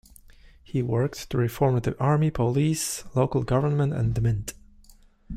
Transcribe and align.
He 0.63 0.81
worked 0.81 1.29
to 1.29 1.37
reform 1.37 1.77
the 1.77 1.95
army, 1.99 2.31
police, 2.31 3.03
local 3.15 3.43
government 3.43 3.93
and 3.93 4.15
the 4.15 4.21
mint. 4.21 4.55